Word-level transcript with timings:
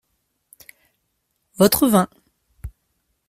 Votre 1.57 1.87
vin. 1.87 2.07